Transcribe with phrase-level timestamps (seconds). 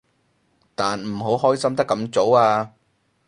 [0.73, 2.71] 但唔好開心得咁早啊